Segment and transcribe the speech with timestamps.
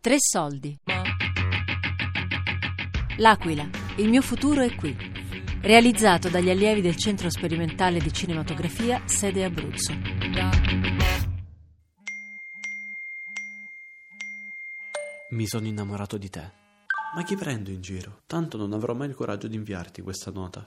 [0.00, 0.78] Tre soldi.
[3.16, 4.96] L'Aquila, il mio futuro è qui.
[5.60, 9.92] Realizzato dagli allievi del Centro Sperimentale di Cinematografia, sede Abruzzo.
[15.30, 16.52] Mi sono innamorato di te.
[17.16, 18.20] Ma chi prendo in giro?
[18.26, 20.64] Tanto non avrò mai il coraggio di inviarti questa nota.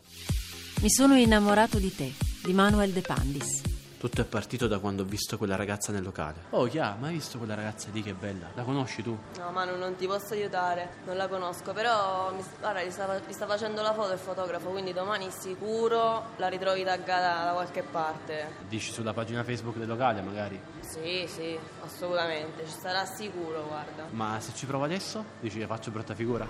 [0.81, 2.11] Mi sono innamorato di te,
[2.43, 3.70] di Manuel De Pandis.
[4.01, 6.45] Tutto è partito da quando ho visto quella ragazza nel locale.
[6.49, 8.47] Oh, Chia, ma hai visto quella ragazza lì che è bella?
[8.55, 9.15] La conosci tu?
[9.37, 13.31] No, Manu, non ti posso aiutare, non la conosco, però mi, guarda, gli sta, gli
[13.31, 18.55] sta facendo la foto il fotografo, quindi domani sicuro la ritrovi taggata da qualche parte.
[18.67, 20.59] Dici sulla pagina Facebook del locale, magari?
[20.79, 24.07] Sì, sì, assolutamente, ci sarà sicuro, guarda.
[24.09, 25.23] Ma se ci provo adesso?
[25.39, 26.47] Dici che faccio brutta figura?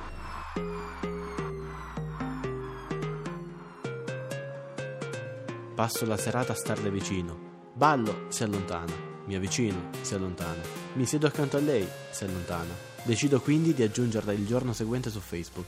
[5.81, 7.71] Passo la serata a starle vicino.
[7.73, 8.93] Ballo, si allontana.
[9.25, 10.61] Mi avvicino, si allontana.
[10.93, 12.71] Mi siedo accanto a lei, si allontana.
[13.01, 15.65] Decido quindi di aggiungerla il giorno seguente su Facebook.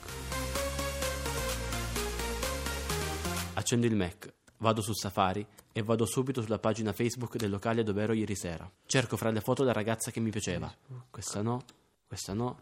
[3.55, 8.03] Accendo il Mac, vado su Safari e vado subito sulla pagina Facebook del locale dove
[8.03, 8.71] ero ieri sera.
[8.85, 10.71] Cerco fra le foto la ragazza che mi piaceva.
[11.09, 11.63] Questa no,
[12.05, 12.59] questa no,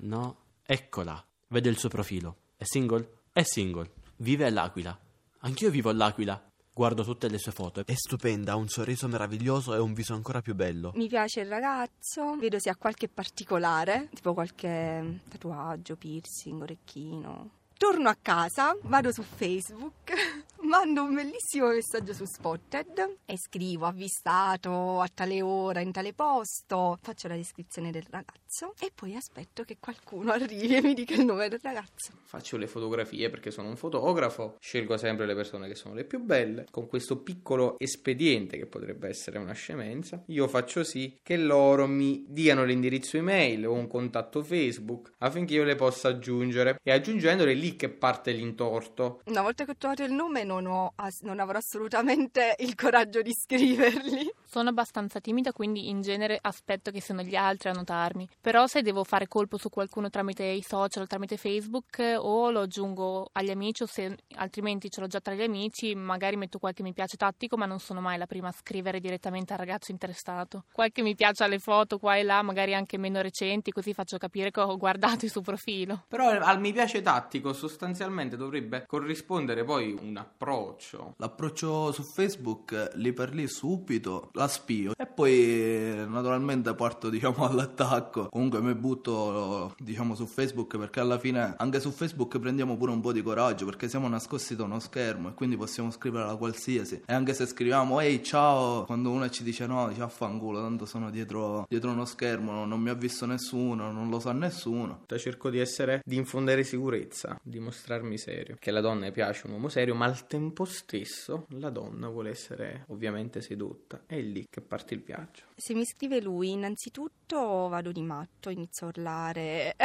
[0.00, 0.36] no.
[0.66, 1.24] Eccola.
[1.48, 2.36] Vedo il suo profilo.
[2.58, 3.20] È single?
[3.32, 3.90] È single.
[4.16, 5.00] Vive all'Aquila.
[5.38, 6.48] Anch'io vivo all'Aquila.
[6.80, 7.82] Guardo tutte le sue foto.
[7.84, 10.92] È stupenda, ha un sorriso meraviglioso e un viso ancora più bello.
[10.94, 17.50] Mi piace il ragazzo, vedo se ha qualche particolare, tipo qualche tatuaggio, piercing, orecchino.
[17.76, 20.10] Torno a casa, vado su Facebook,
[20.70, 26.96] mando un bellissimo messaggio su Spotted e scrivo avvistato a tale ora in tale posto,
[27.02, 31.24] faccio la descrizione del ragazzo e poi aspetto che qualcuno arrivi e mi dica il
[31.24, 32.12] nome del ragazzo.
[32.22, 36.20] Faccio le fotografie perché sono un fotografo, scelgo sempre le persone che sono le più
[36.20, 36.66] belle.
[36.70, 42.26] Con questo piccolo espediente che potrebbe essere una scemenza, io faccio sì che loro mi
[42.28, 47.74] diano l'indirizzo email o un contatto Facebook affinché io le possa aggiungere e aggiungendole lì
[47.74, 49.20] che parte l'intorto.
[49.24, 53.22] Una volta che ho trovato il nome non, ho ass- non avrò assolutamente il coraggio
[53.22, 54.30] di scriverli.
[54.50, 58.28] Sono abbastanza timida, quindi in genere aspetto che siano gli altri a notarmi.
[58.40, 63.28] Però se devo fare colpo su qualcuno tramite i social, tramite Facebook, o lo aggiungo
[63.30, 66.92] agli amici, o se altrimenti ce l'ho già tra gli amici, magari metto qualche mi
[66.92, 70.64] piace tattico, ma non sono mai la prima a scrivere direttamente al ragazzo interessato.
[70.72, 74.50] Qualche mi piace alle foto qua e là, magari anche meno recenti, così faccio capire
[74.50, 76.06] che ho guardato il suo profilo.
[76.08, 81.14] Però al mi piace tattico sostanzialmente dovrebbe corrispondere poi un approccio.
[81.18, 88.28] L'approccio su Facebook lì per lì subito la spio e poi naturalmente parto diciamo all'attacco.
[88.30, 93.00] Comunque mi butto diciamo su Facebook perché alla fine anche su Facebook prendiamo pure un
[93.00, 97.02] po' di coraggio perché siamo nascosti da uno schermo e quindi possiamo scrivere a qualsiasi.
[97.04, 101.10] E anche se scriviamo ehi ciao quando uno ci dice no dice affanculo tanto sono
[101.10, 105.04] dietro, dietro uno schermo non mi ha visto nessuno non lo sa nessuno.
[105.20, 108.56] Cerco di essere di infondere sicurezza, di mostrarmi serio.
[108.58, 112.84] Che alla donna piace un uomo serio, ma al tempo stesso la donna vuole essere
[112.88, 114.04] ovviamente sedotta.
[114.06, 115.44] È lì che parte il viaggio.
[115.56, 119.76] Se mi scrive lui, innanzitutto vado di matto, inizio a urlare.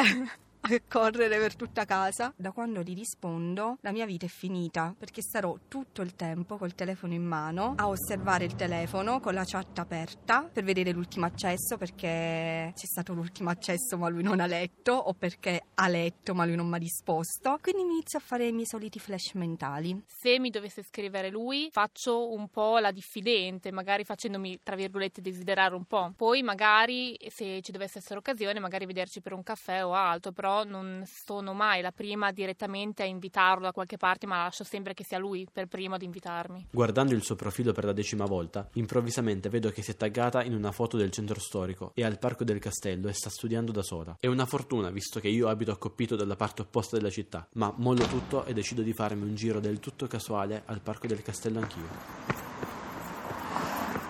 [0.65, 2.33] A correre per tutta casa.
[2.35, 6.73] Da quando gli rispondo, la mia vita è finita perché starò tutto il tempo col
[6.73, 11.77] telefono in mano a osservare il telefono con la chat aperta per vedere l'ultimo accesso
[11.77, 16.45] perché c'è stato l'ultimo accesso ma lui non ha letto o perché ha letto ma
[16.45, 17.57] lui non mi ha risposto.
[17.61, 20.03] Quindi inizio a fare i miei soliti flash mentali.
[20.07, 25.75] Se mi dovesse scrivere lui, faccio un po' la diffidente, magari facendomi, tra virgolette, desiderare
[25.75, 26.13] un po'.
[26.15, 30.54] Poi magari, se ci dovesse essere occasione, magari vederci per un caffè o altro, però
[30.63, 35.03] non sono mai la prima direttamente a invitarlo da qualche parte, ma lascio sempre che
[35.03, 36.67] sia lui per primo ad invitarmi.
[36.71, 40.53] Guardando il suo profilo per la decima volta, improvvisamente vedo che si è taggata in
[40.53, 44.17] una foto del centro storico e al parco del castello e sta studiando da sola.
[44.19, 48.05] È una fortuna visto che io abito accoppito dalla parte opposta della città, ma mollo
[48.05, 52.34] tutto e decido di farmi un giro del tutto casuale al parco del castello anch'io.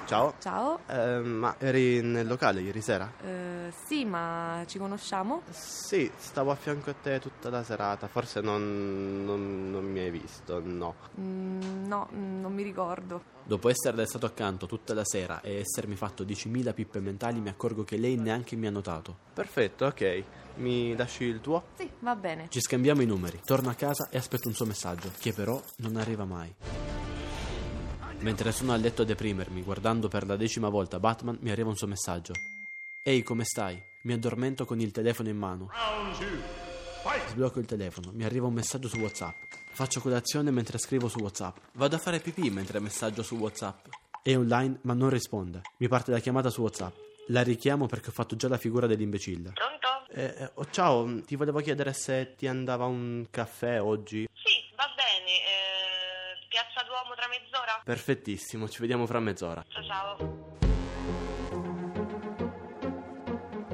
[0.06, 0.36] Ciao.
[0.40, 0.80] Ciao.
[0.88, 3.12] Eh, ma eri nel locale ieri sera?
[3.24, 5.42] Eh, sì, ma ci conosciamo?
[5.50, 8.08] Sì, stavo a fianco a te tutta la serata.
[8.08, 10.94] Forse non, non, non mi hai visto, no.
[11.20, 13.34] Mm, no, non mi ricordo.
[13.44, 17.84] Dopo esserle stato accanto tutta la sera e essermi fatto 10.000 pippe mentali, mi accorgo
[17.84, 19.16] che lei neanche mi ha notato.
[19.34, 20.24] Perfetto, ok.
[20.58, 21.64] Mi lasci il tuo?
[21.78, 22.48] Sì, va bene.
[22.50, 23.40] Ci scambiamo i numeri.
[23.44, 26.54] Torno a casa e aspetto un suo messaggio, che però non arriva mai.
[28.26, 31.76] Mentre sono a letto a deprimermi, guardando per la decima volta Batman, mi arriva un
[31.76, 32.34] suo messaggio.
[33.04, 33.80] Ehi, come stai?
[34.02, 35.70] Mi addormento con il telefono in mano.
[37.28, 39.36] Sblocco il telefono, mi arriva un messaggio su WhatsApp.
[39.70, 41.56] Faccio colazione mentre scrivo su WhatsApp.
[41.74, 43.86] Vado a fare pipì mentre messaggio su WhatsApp.
[44.24, 45.62] È online ma non risponde.
[45.78, 46.96] Mi parte la chiamata su WhatsApp.
[47.28, 49.54] La richiamo perché ho fatto già la figura dell'imbecille.
[49.54, 50.12] Pronto?
[50.12, 54.28] Eh, oh, ciao, ti volevo chiedere se ti andava un caffè oggi.
[54.34, 54.95] Sì, va bene.
[56.56, 57.82] Piazza Duomo tra mezz'ora?
[57.84, 59.62] Perfettissimo, ci vediamo fra mezz'ora.
[59.68, 60.54] Ciao ciao.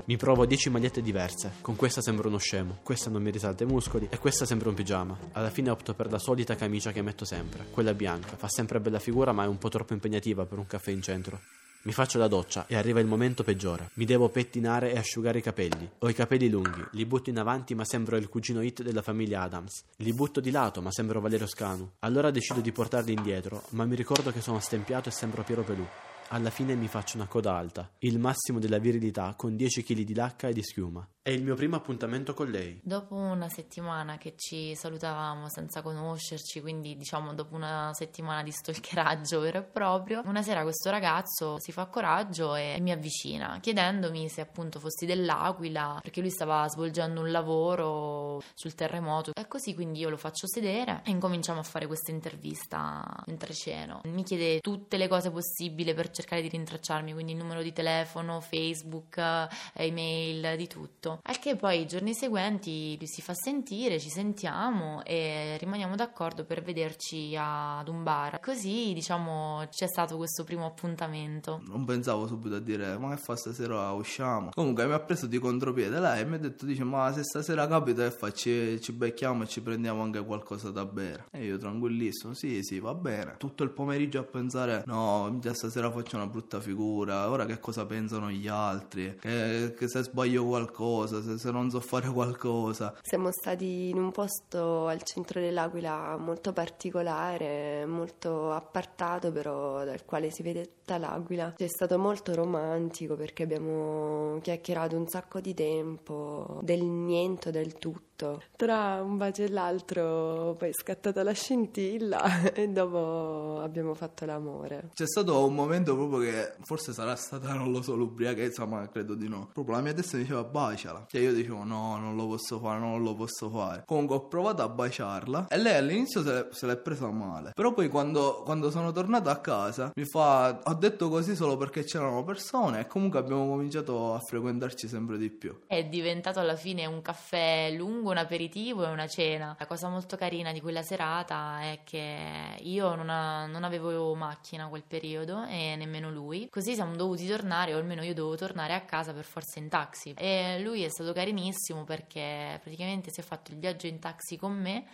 [0.06, 1.57] Mi provo 10 magliette diverse.
[1.62, 4.74] Con questa sembro uno scemo, questa non mi risalta i muscoli e questa sembra un
[4.74, 5.16] pigiama.
[5.33, 8.36] Alla fine opto per la solita camicia che metto sempre, quella bianca.
[8.36, 11.39] Fa sempre bella figura ma è un po' troppo impegnativa per un caffè in centro.
[11.83, 13.89] Mi faccio la doccia e arriva il momento peggiore.
[13.95, 15.89] Mi devo pettinare e asciugare i capelli.
[15.98, 19.42] Ho i capelli lunghi, li butto in avanti ma sembro il cugino hit della famiglia
[19.42, 19.86] Adams.
[19.95, 21.89] Li butto di lato ma sembro Valerio Scanu.
[22.00, 25.83] Allora decido di portarli indietro, ma mi ricordo che sono stempiato e sembro Piero Pelù.
[26.28, 30.13] Alla fine mi faccio una coda alta, il massimo della virilità con 10 kg di
[30.13, 31.06] lacca e di schiuma.
[31.23, 32.79] È il mio primo appuntamento con lei.
[32.81, 39.39] Dopo una settimana che ci salutavamo senza conoscerci, quindi diciamo dopo una settimana di stalkeraggio
[39.39, 44.41] vero e proprio, una sera questo ragazzo si fa coraggio e mi avvicina, chiedendomi se
[44.41, 49.31] appunto fossi dell'Aquila, perché lui stava svolgendo un lavoro sul terremoto.
[49.35, 54.01] E così quindi io lo faccio sedere e incominciamo a fare questa intervista mentre ceno.
[54.06, 58.41] Mi chiede tutte le cose possibili per cercare di rintracciarmi, quindi il numero di telefono,
[58.41, 59.50] Facebook, eh,
[59.85, 61.09] email, di tutto.
[61.24, 66.46] Al che poi i giorni seguenti lui si fa sentire, ci sentiamo e rimaniamo d'accordo
[66.46, 68.40] per vederci ad un bar.
[68.40, 71.62] Così, diciamo, c'è stato questo primo appuntamento.
[71.68, 74.50] Non pensavo subito a dire ma che fa stasera usciamo.
[74.54, 77.68] Comunque mi ha preso di contropiede lei e mi ha detto dice ma se stasera
[77.68, 81.25] capita che fa ci, ci becchiamo e ci prendiamo anche qualcosa da bere.
[81.31, 83.36] E io tranquillissimo sì sì va bene.
[83.38, 87.86] Tutto il pomeriggio a pensare no già stasera faccio una brutta figura, ora che cosa
[87.86, 92.95] pensano gli altri, che, che se sbaglio qualcosa, se, se non so fare qualcosa.
[93.01, 100.31] Siamo stati in un posto al centro dell'Aquila molto particolare, molto appartato però dal quale
[100.31, 101.56] si vede tutta l'Aquila.
[101.56, 108.11] È stato molto romantico perché abbiamo chiacchierato un sacco di tempo del niente, del tutto.
[108.56, 114.91] Tra un bacio e l'altro poi è scattata la scintilla e dopo abbiamo fatto l'amore.
[114.94, 119.15] C'è stato un momento proprio che forse sarà stata, non lo so, l'ubriachezza, ma credo
[119.15, 119.50] di no.
[119.53, 121.07] Proprio la mia testa mi diceva baciala.
[121.12, 123.83] E io dicevo no, non lo posso fare, non lo posso fare.
[123.85, 127.51] Comunque ho provato a baciarla e lei all'inizio se, l'è- se l'è presa male.
[127.56, 131.83] Però poi quando, quando sono tornato a casa mi fa, ho detto così solo perché
[131.83, 135.62] c'erano persone e comunque abbiamo cominciato a frequentarci sempre di più.
[135.67, 139.56] È diventato alla fine un caffè lungo, un aperitivo e una cena.
[139.58, 144.68] La cosa molto carina di quella serata è che io non, a- non avevo macchina
[144.68, 146.48] quel periodo e nemmeno lui.
[146.50, 150.13] Così siamo dovuti tornare, o almeno io dovevo tornare a casa per forza in taxi.
[150.18, 154.54] E lui è stato carinissimo perché praticamente si è fatto il viaggio in taxi con
[154.54, 154.86] me.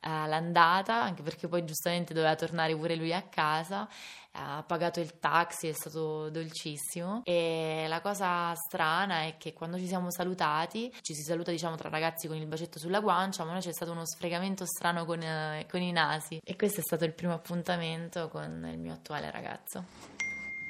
[0.00, 3.88] Eh, L'andata, anche perché poi giustamente doveva tornare pure lui a casa,
[4.32, 7.22] ha pagato il taxi, è stato dolcissimo.
[7.24, 11.88] E la cosa strana è che quando ci siamo salutati, ci si saluta diciamo tra
[11.88, 15.66] ragazzi con il bacetto sulla guancia, ma noi c'è stato uno sfregamento strano con, eh,
[15.68, 16.40] con i nasi.
[16.42, 19.84] E questo è stato il primo appuntamento con il mio attuale ragazzo.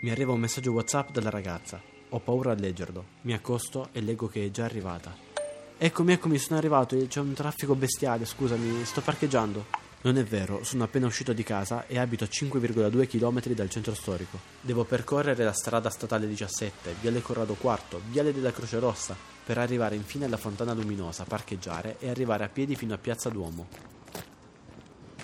[0.01, 1.81] Mi arriva un messaggio WhatsApp dalla ragazza.
[2.13, 3.05] Ho paura a leggerlo.
[3.23, 5.30] Mi accosto e leggo che è già arrivata.
[5.83, 6.95] Eccomi, eccomi, sono arrivato.
[7.09, 9.65] C'è un traffico bestiale, scusami, sto parcheggiando.
[10.03, 13.95] Non è vero, sono appena uscito di casa e abito a 5,2 km dal centro
[13.95, 14.39] storico.
[14.61, 19.97] Devo percorrere la strada statale 17, viale Corrado IV, viale della Croce Rossa, per arrivare
[19.97, 24.00] infine alla Fontana Luminosa, parcheggiare e arrivare a piedi fino a Piazza Duomo.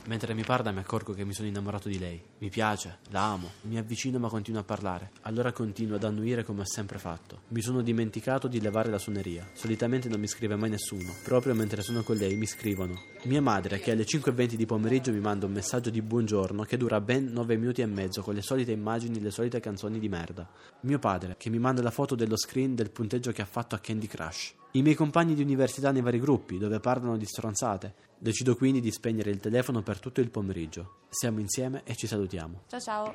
[0.06, 2.22] Mentre mi parla mi accorgo che mi sono innamorato di lei.
[2.38, 5.10] Mi piace, la amo, mi avvicino ma continuo a parlare.
[5.22, 7.40] Allora continuo ad annuire come ho sempre fatto.
[7.48, 9.48] Mi sono dimenticato di levare la suoneria.
[9.54, 11.12] Solitamente non mi scrive mai nessuno.
[11.24, 12.94] Proprio mentre sono con lei mi scrivono.
[13.24, 17.00] Mia madre che alle 5.20 di pomeriggio mi manda un messaggio di buongiorno che dura
[17.00, 20.48] ben 9 minuti e mezzo con le solite immagini e le solite canzoni di merda.
[20.82, 23.80] Mio padre che mi manda la foto dello screen del punteggio che ha fatto a
[23.80, 24.54] Candy Crush.
[24.76, 27.94] I miei compagni di università nei vari gruppi, dove parlano di stronzate.
[28.18, 30.96] Decido quindi di spegnere il telefono per tutto il pomeriggio.
[31.08, 32.64] Siamo insieme e ci salutiamo.
[32.68, 33.14] Ciao ciao.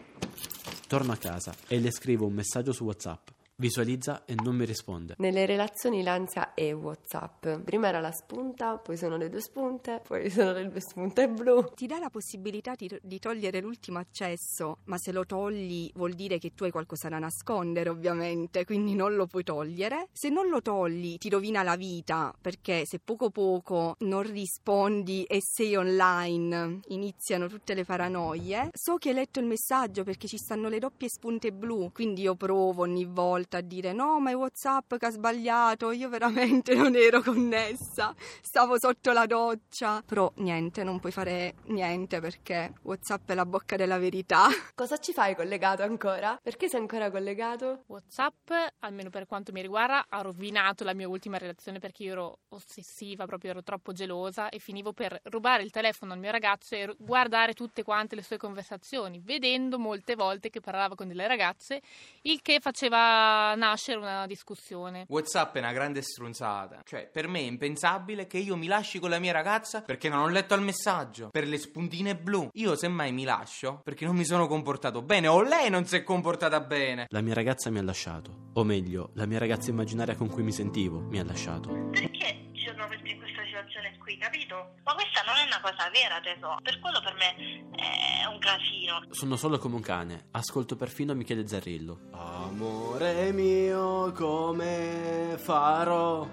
[0.87, 3.27] Torno a casa e le scrivo un messaggio su WhatsApp.
[3.61, 5.13] Visualizza e non mi risponde.
[5.19, 7.47] Nelle relazioni l'ansia è WhatsApp.
[7.63, 11.69] Prima era la spunta, poi sono le due spunte, poi sono le due spunte blu.
[11.75, 16.39] Ti dà la possibilità di, di togliere l'ultimo accesso, ma se lo togli vuol dire
[16.39, 20.07] che tu hai qualcosa da nascondere, ovviamente, quindi non lo puoi togliere.
[20.11, 25.37] Se non lo togli ti rovina la vita, perché se poco poco non rispondi e
[25.39, 28.69] sei online, iniziano tutte le paranoie.
[28.73, 32.33] So che hai letto il messaggio perché ci stanno le doppie spunte blu, quindi io
[32.33, 36.73] provo ogni volta volta a dire no, ma è Whatsapp che ha sbagliato, io veramente
[36.75, 40.01] non ero connessa, stavo sotto la doccia.
[40.05, 44.47] Però niente, non puoi fare niente perché Whatsapp è la bocca della verità.
[44.73, 46.39] Cosa ci fai collegato ancora?
[46.41, 47.83] Perché sei ancora collegato?
[47.87, 52.39] WhatsApp, almeno per quanto mi riguarda, ha rovinato la mia ultima relazione perché io ero
[52.49, 56.93] ossessiva, proprio ero troppo gelosa e finivo per rubare il telefono al mio ragazzo e
[56.97, 61.81] guardare tutte quante le sue conversazioni, vedendo molte volte che parlava con delle ragazze,
[62.23, 65.05] il che faceva nascere una discussione.
[65.07, 66.81] WhatsApp è una grande strunzata.
[66.83, 70.19] Cioè, per me è impensabile che io mi lasci con la mia ragazza perché non
[70.19, 71.29] ho letto il messaggio.
[71.29, 72.49] Per le spuntine blu.
[72.53, 76.03] Io semmai mi lascio perché non mi sono comportato bene o lei non si è
[76.03, 77.05] comportata bene.
[77.09, 78.49] La mia ragazza mi ha lasciato.
[78.53, 81.89] O meglio, la mia ragazza immaginaria con cui mi sentivo mi ha lasciato.
[81.91, 82.50] Perché
[82.81, 84.73] sono in questa situazione qui, capito?
[84.83, 86.59] Ma questa non è una cosa vera, tesoro.
[86.61, 87.35] Per quello per me
[87.75, 89.03] è un casino.
[89.11, 90.29] Sono solo come un cane.
[90.31, 92.09] Ascolto perfino Michele Zarrillo.
[92.11, 96.27] Amore mio, come farò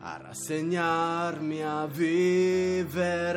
[0.00, 3.30] a rassegnarmi a vivere?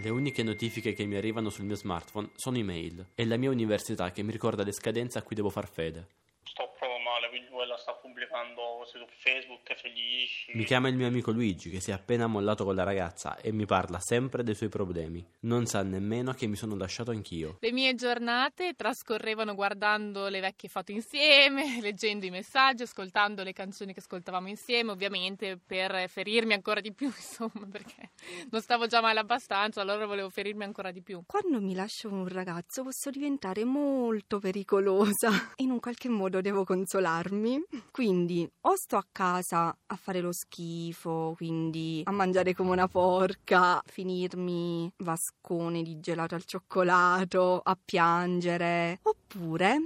[0.00, 4.12] Le uniche notifiche che mi arrivano sul mio smartphone sono email e la mia università
[4.12, 6.06] che mi ricorda le scadenze a cui devo far fede.
[6.44, 10.52] Sto proprio male, quindi quella sta pubblicando cose su Facebook, felici.
[10.54, 13.52] Mi chiama il mio amico Luigi che si è appena mollato con la ragazza e
[13.52, 15.24] mi parla sempre dei suoi problemi.
[15.40, 17.58] Non sa nemmeno che mi sono lasciato anch'io.
[17.60, 23.92] Le mie giornate trascorrevano guardando le vecchie foto insieme, leggendo i messaggi, ascoltando le canzoni
[23.92, 28.10] che ascoltavamo insieme, ovviamente per ferirmi ancora di più, insomma, perché
[28.50, 31.22] non stavo già male abbastanza, allora volevo ferirmi ancora di più.
[31.26, 35.52] Quando mi lascio un ragazzo posso diventare molto pericolosa.
[35.56, 37.62] In un qualche modo devo consolarmi.
[37.90, 43.82] Quindi o sto a casa a fare lo schifo, quindi a mangiare come una porca,
[43.84, 49.27] finirmi vascone di gelato al cioccolato, a piangere, oppure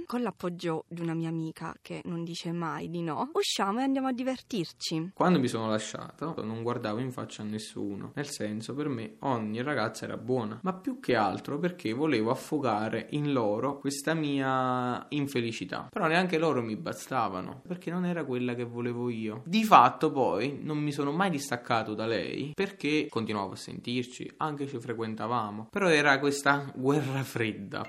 [0.05, 4.07] con l'appoggio di una mia amica che non dice mai di no, usciamo e andiamo
[4.07, 5.11] a divertirci.
[5.13, 9.61] Quando mi sono lasciato non guardavo in faccia a nessuno, nel senso per me ogni
[9.61, 15.87] ragazza era buona, ma più che altro perché volevo affogare in loro questa mia infelicità.
[15.91, 19.41] Però neanche loro mi bastavano, perché non era quella che volevo io.
[19.45, 24.67] Di fatto poi non mi sono mai distaccato da lei perché continuavo a sentirci, anche
[24.67, 27.85] ci frequentavamo, però era questa guerra fredda.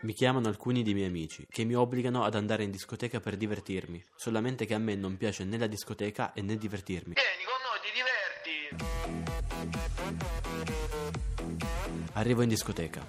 [0.00, 4.00] Mi chiamano alcuni dei miei amici che mi obbligano ad andare in discoteca per divertirmi,
[4.14, 7.14] solamente che a me non piace né la discoteca e né divertirmi.
[7.14, 9.08] Vieni con noi, ti diverti.
[12.12, 13.04] Arrivo in discoteca.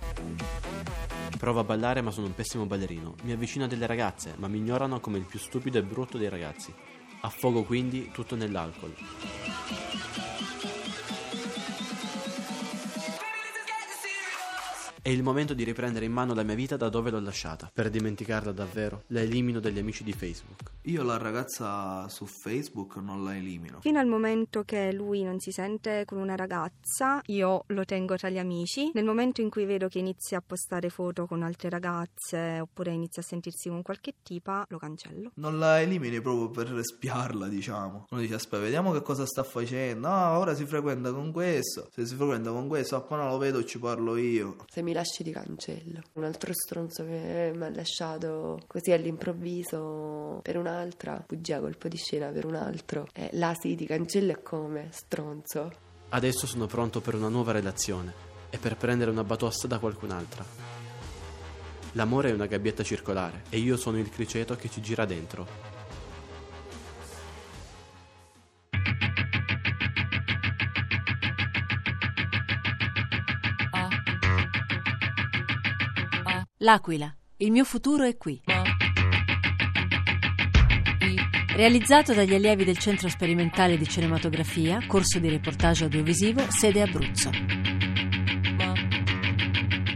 [1.37, 3.15] Provo a ballare ma sono un pessimo ballerino.
[3.21, 6.29] Mi avvicino a delle ragazze ma mi ignorano come il più stupido e brutto dei
[6.29, 6.73] ragazzi.
[7.21, 8.95] Affogo quindi tutto nell'alcol.
[15.09, 17.71] È il momento di riprendere in mano la mia vita da dove l'ho lasciata.
[17.73, 20.69] Per dimenticarla davvero, la elimino dagli amici di Facebook.
[20.89, 23.79] Io la ragazza su Facebook non la elimino.
[23.79, 28.29] Fino al momento che lui non si sente con una ragazza, io lo tengo tra
[28.29, 28.89] gli amici.
[28.95, 33.21] Nel momento in cui vedo che inizia a postare foto con altre ragazze oppure inizia
[33.21, 35.29] a sentirsi con qualche tipa, lo cancello.
[35.35, 38.07] Non la elimini proprio per spiarla, diciamo.
[38.09, 40.07] Uno dice, aspetta, vediamo che cosa sta facendo.
[40.07, 41.89] Ah, ora si frequenta con questo.
[41.91, 44.55] Se si frequenta con questo, appena lo vedo ci parlo io.
[44.67, 46.01] Se mi lasci ti cancello.
[46.13, 52.27] Un altro stronzo che mi ha lasciato così all'improvviso per un'altra, bugia colpo di scena
[52.29, 53.07] per un altro.
[53.13, 54.87] Eh, là sì, ti cancello e come?
[54.91, 55.71] Stronzo.
[56.09, 60.45] Adesso sono pronto per una nuova relazione e per prendere una batosta da qualcun'altra.
[61.93, 65.77] L'amore è una gabbietta circolare e io sono il criceto che ci gira dentro.
[76.61, 77.13] L'Aquila.
[77.37, 78.41] Il mio futuro è qui.
[81.59, 87.31] Realizzato dagli allievi del Centro Sperimentale di Cinematografia, corso di reportage audiovisivo, sede Abruzzo.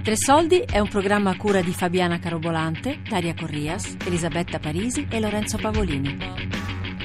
[0.04, 5.22] Tre Soldi è un programma a cura di Fabiana Carobolante, Daria Corrias, Elisabetta Parisi e
[5.22, 6.18] Lorenzo Pavolini.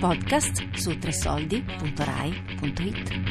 [0.00, 3.27] Podcast su tresoldi.rai.it.